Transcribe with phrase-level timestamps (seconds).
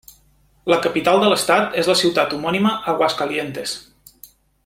[0.73, 3.79] La capital de l'estat és la ciutat homònima Aguascalientes.